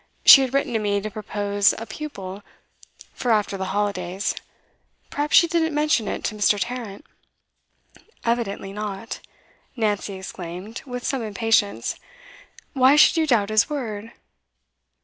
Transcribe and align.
She 0.25 0.41
had 0.41 0.51
written 0.51 0.73
to 0.73 0.79
me 0.79 0.99
to 0.99 1.11
propose 1.11 1.75
a 1.77 1.85
pupil 1.85 2.41
for 3.13 3.29
after 3.29 3.55
the 3.55 3.65
holidays. 3.65 4.33
Perhaps 5.11 5.35
she 5.35 5.47
didn't 5.47 5.75
mention 5.75 6.07
it 6.07 6.23
to 6.23 6.33
Mr. 6.33 6.57
Tarrant.' 6.59 7.05
'Evidently 8.25 8.73
not!' 8.73 9.19
Nancy 9.75 10.13
exclaimed, 10.13 10.81
with 10.87 11.05
some 11.05 11.21
impatience. 11.21 11.99
'Why 12.73 12.95
should 12.95 13.17
you 13.17 13.27
doubt 13.27 13.49
his 13.49 13.69
word? 13.69 14.11